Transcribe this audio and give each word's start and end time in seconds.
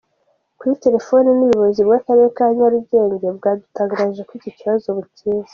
Kuri 0.59 0.73
telefoni 0.83 1.27
n’ubuyobozi 1.33 1.79
bw’akarere 1.87 2.27
ka 2.37 2.45
Nyarugenge, 2.55 3.27
bwadutangarije 3.37 4.21
ko 4.27 4.31
iki 4.39 4.51
kibazo 4.57 4.87
bukizi. 4.97 5.49